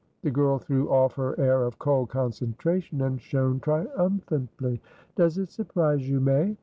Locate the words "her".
1.13-1.39